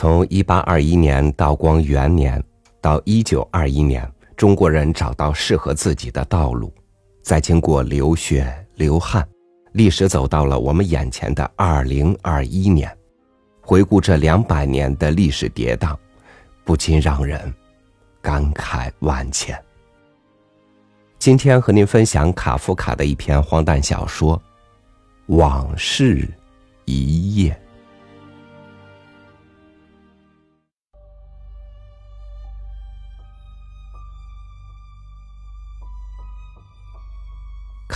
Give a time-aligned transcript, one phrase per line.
[0.00, 2.40] 从一八二一年道光元年
[2.80, 6.72] 到一九二一年，中国人找到适合自己的道路，
[7.20, 9.28] 再经过流血流汗，
[9.72, 12.96] 历史走到了我们眼前的二零二一年。
[13.60, 15.96] 回顾这两百年的历史跌宕，
[16.64, 17.52] 不禁让人
[18.22, 19.60] 感慨万千。
[21.18, 24.40] 今天和您分享卡夫卡的一篇荒诞小说
[25.34, 26.32] 《往事
[26.84, 27.52] 一夜》。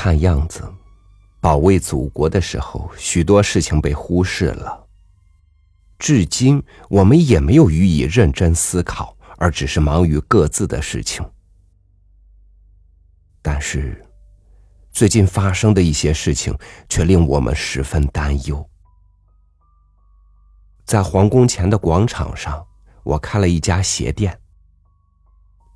[0.02, 0.64] 看样子，
[1.40, 4.84] 保卫祖国的时候，许多事情被忽视了。
[5.96, 6.60] 至今，
[6.90, 11.24] 我们也没有予以认真思考，而只是忙于各自的事情。
[13.40, 14.04] 但是，
[14.90, 16.52] 最近发生的一些事情
[16.88, 18.68] 却令我们十分担忧。
[20.84, 22.66] 在皇宫前的广场上，
[23.04, 24.36] 我开了一家鞋店。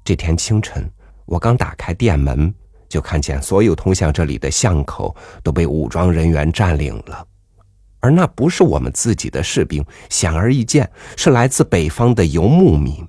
[0.03, 0.93] 这天清晨，
[1.27, 2.53] 我刚打开店门。
[2.89, 7.27] 就看见所有通向这里的巷口都被武装人员占领了，
[8.01, 13.07] 而那不是我们自己的士兵，显而易见是来自北方的游牧民。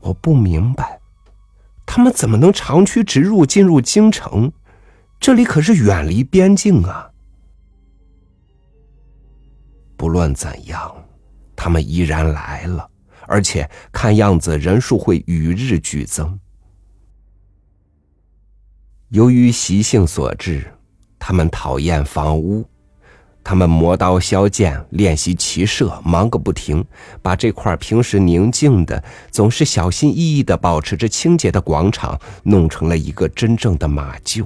[0.00, 1.00] 我不明白，
[1.84, 4.52] 他们怎么能长驱直入进入京城？
[5.18, 7.10] 这里可是远离边境啊！
[9.96, 10.94] 不论怎样，
[11.56, 12.88] 他们依然来了，
[13.26, 16.38] 而且看样子人数会与日俱增。
[19.10, 20.66] 由于习性所致，
[21.16, 22.64] 他们讨厌房屋，
[23.44, 26.84] 他们磨刀削剑，练习骑射，忙个不停，
[27.22, 34.44] 把这块平时宁静的、总是小心翼翼的保持着清洁的广场，弄成了一个真正的马厩。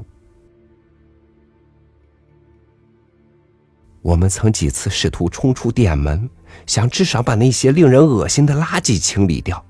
[4.02, 6.28] 我们曾几次试图冲出店门，
[6.66, 9.64] 想至少把那些令人恶心的垃圾清理掉，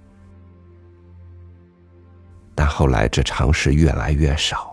[2.56, 4.69] 但后来这尝试越来越少。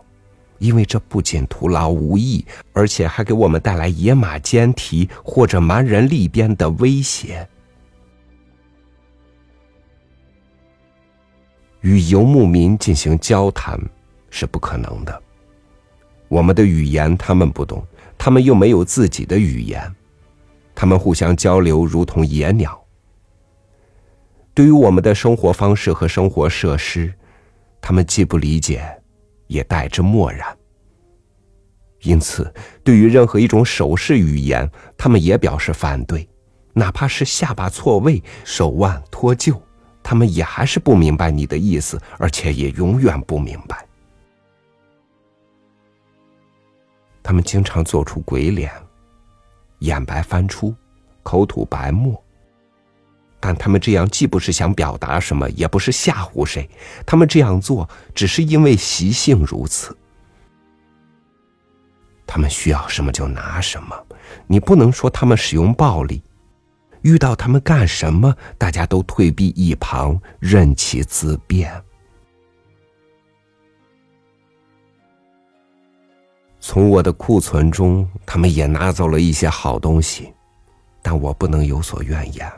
[0.60, 7.48] 因为这不仅徒劳无益，而且还给我们带来野马奸啼或者蛮人利鞭的威胁。
[11.82, 13.80] 与游牧民进行交谈
[14.30, 15.22] 是不可能的，
[16.28, 17.86] 我们的语言他们不懂，
[18.18, 19.96] 他们又没有自己的语言，
[20.74, 22.84] 他们互相交流如同野鸟。
[24.54, 27.14] 对于我们的生活方式和生活设施，
[27.80, 28.84] 他们既不理解。
[29.48, 30.58] 也带着漠然，
[32.02, 32.54] 因此，
[32.84, 36.28] 对于任何一种手势语言，他们也表示反对，
[36.74, 39.60] 哪怕是下巴错位、手腕脱臼，
[40.04, 43.86] 他们也还是不明白你的意思，而且也永远不明白。
[47.24, 48.72] 他们经常做出鬼脸，
[49.80, 50.74] 眼白翻出，
[51.24, 52.24] 口吐白沫。
[53.40, 56.70] 但他们这样既不是想表达什么，也不是吓唬谁，
[57.06, 59.96] 他们这样做只是因为习性如此。
[62.26, 63.96] 他们需要什么就拿什么，
[64.48, 66.22] 你不能说他们使用暴力。
[67.04, 71.72] 遇到他们干什么，大家都退避一旁，任其自便。
[76.60, 80.34] 从我的库存中，他们也拿走了一些好东西，
[81.02, 82.52] 但我不能有所怨言。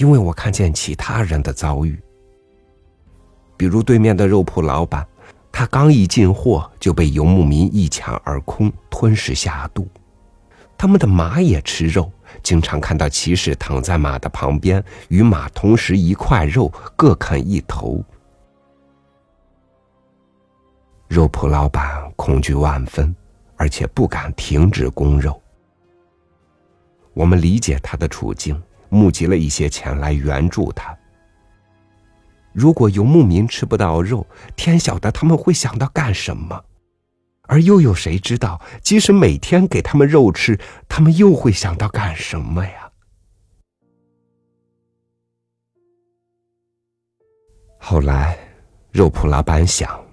[0.00, 2.02] 因为我看见其他人的遭遇，
[3.54, 5.06] 比如对面的肉铺老板，
[5.52, 9.86] 他刚一进货就被游牧民一抢而空，吞噬下肚。
[10.78, 12.10] 他们的马也吃肉，
[12.42, 18.02] 经常看到骑士躺在马的旁边，与马同食一块肉，各啃一头。
[21.08, 23.14] 肉铺老板恐惧万分，
[23.54, 25.38] 而且不敢停止供肉。
[27.12, 28.58] 我们理解他的处境。
[28.90, 30.94] 募集了一些钱来援助他。
[32.52, 36.64] 如果游牧民吃不到肉，天晓得他们会想到干什么？
[37.42, 42.90] 而又有谁知道，即使每天给他们肉吃，他们又会想到干什么呀？
[47.78, 48.38] 后来，
[48.92, 50.04] 肉铺老板想，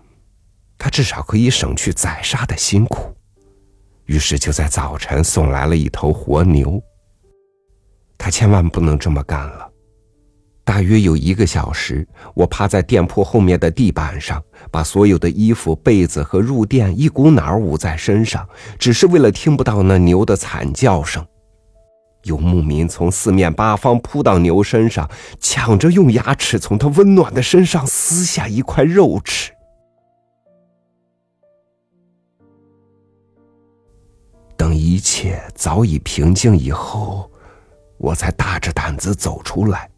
[0.78, 3.16] 他至少可以省去宰杀的辛苦，
[4.06, 6.82] 于是就在早晨送来了一头活牛。
[8.18, 9.70] 他千万不能这么干了。
[10.64, 12.06] 大约有一个小时，
[12.36, 18.46] 我趴在店铺后面的地板上，把所有的衣服、被子和褥垫一股脑捂在身上，
[18.78, 21.26] 只是为了听不到那牛的惨叫声。
[22.24, 25.10] 游牧民从四面八方扑到牛身上，
[25.40, 29.54] 抢着用牙齿从它温暖的身上撕下一块肉吃。
[34.58, 37.32] 等一切早已平静以后，
[37.98, 39.90] 我才大着胆子走出来。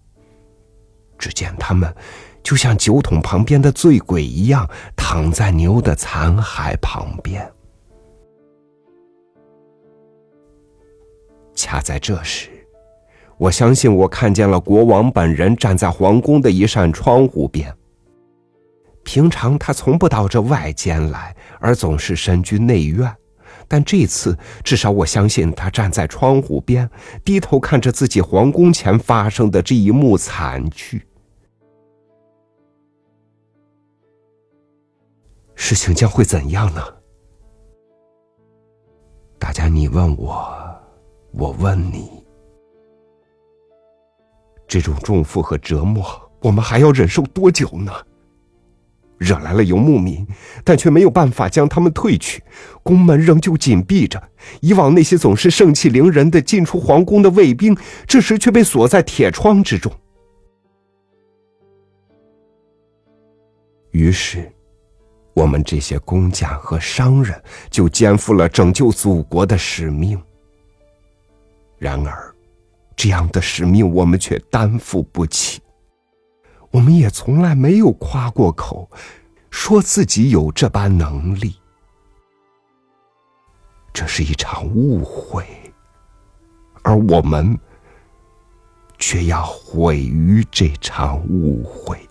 [1.17, 1.93] 只见他们
[2.41, 7.45] 就像酒桶旁边的醉鬼一样，躺在牛的残骸旁边。
[11.53, 12.49] 恰在这时，
[13.37, 17.75] 我相信我看见了国王本人站在皇宫的一扇窗户边。
[19.03, 23.13] 平常他从不到这外间来，而总是身居内院。
[23.69, 26.89] 但这次，至少我相信他站在窗户边，
[27.23, 31.05] 低头看着自己皇宫前发生的这一幕惨剧。
[35.53, 36.81] 事情将会怎样呢？
[39.37, 40.51] 大家，你问我，
[41.31, 42.25] 我问你，
[44.67, 46.03] 这种重负和折磨，
[46.41, 47.93] 我们还要忍受多久呢？
[49.19, 50.25] 惹来了游牧民，
[50.63, 52.41] 但却没有办法将他们退去。
[52.81, 54.21] 宫门仍旧紧闭着。
[54.61, 57.77] 以往那些总是盛气凌人的进出皇宫的卫兵，
[58.07, 59.91] 这时却被锁在铁窗之中。
[63.91, 64.49] 于是，
[65.33, 67.39] 我们这些工匠和商人
[67.69, 70.19] 就肩负了拯救祖国的使命。
[71.77, 72.33] 然而，
[72.95, 75.59] 这样的使命我们却担负不起。
[76.71, 78.89] 我们也从来没有夸过口，
[79.49, 81.55] 说自己有这般能力。
[83.93, 85.45] 这是一场误会，
[86.83, 87.57] 而我们
[88.97, 92.08] 却要毁于这场误会。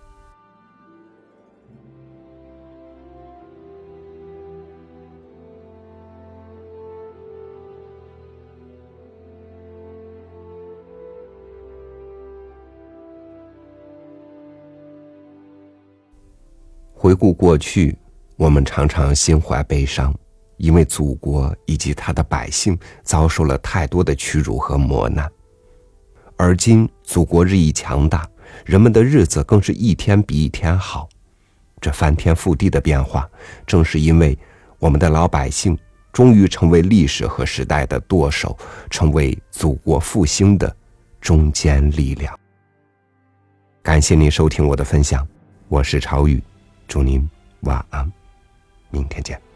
[17.09, 17.97] 回顾过去，
[18.37, 20.15] 我们常常心怀悲伤，
[20.59, 25.27] 因为祖国以及他的百姓遭受了太多的屈辱和磨难。
[26.37, 28.29] 而今，祖国日益强大，
[28.67, 31.09] 人们的日子更是一天比一天好。
[31.81, 33.27] 这翻天覆地的变化，
[33.67, 34.39] 正是因为
[34.79, 35.79] 我们的老百姓
[36.13, 38.55] 终于成为历史和时代的舵手，
[38.91, 40.77] 成为祖国复兴的
[41.23, 42.39] 中坚力量。
[43.83, 45.27] 感谢您收听我的分享，
[45.69, 46.43] 我是朝雨。
[46.89, 47.29] 祝您
[47.61, 48.11] 晚安，
[48.91, 49.48] 明天见。